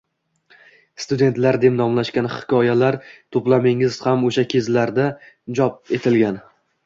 Studentlar 1.03 1.57
deb 1.65 1.75
nomlangan 1.81 2.29
hikoyalar 2.35 2.97
to`plamingiz 3.37 3.99
ham 4.07 4.25
o`sha 4.31 4.47
kezlarda 4.57 5.05
chop 5.61 5.95
etilgan 5.99 6.41